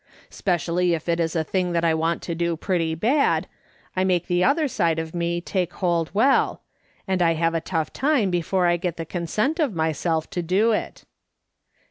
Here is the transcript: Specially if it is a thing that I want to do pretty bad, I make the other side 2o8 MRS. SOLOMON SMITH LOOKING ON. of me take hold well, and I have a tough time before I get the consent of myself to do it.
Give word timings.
Specially 0.31 0.95
if 0.95 1.07
it 1.07 1.19
is 1.19 1.35
a 1.35 1.43
thing 1.43 1.73
that 1.73 1.85
I 1.85 1.93
want 1.93 2.23
to 2.23 2.33
do 2.33 2.57
pretty 2.57 2.95
bad, 2.95 3.45
I 3.95 4.03
make 4.03 4.25
the 4.25 4.43
other 4.43 4.67
side 4.67 4.97
2o8 4.97 4.97
MRS. 4.97 4.97
SOLOMON 4.97 4.97
SMITH 4.97 4.97
LOOKING 4.97 5.03
ON. 5.03 5.07
of 5.07 5.13
me 5.13 5.41
take 5.41 5.73
hold 5.73 6.11
well, 6.15 6.61
and 7.07 7.21
I 7.21 7.33
have 7.35 7.53
a 7.53 7.61
tough 7.61 7.93
time 7.93 8.31
before 8.31 8.65
I 8.65 8.77
get 8.77 8.97
the 8.97 9.05
consent 9.05 9.59
of 9.59 9.75
myself 9.75 10.27
to 10.31 10.41
do 10.41 10.71
it. 10.71 11.03